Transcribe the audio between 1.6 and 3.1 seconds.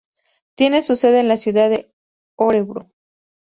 de Örebro.